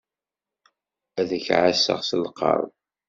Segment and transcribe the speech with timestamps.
[1.19, 2.69] Ad k-ɛasseɣ s lqerb.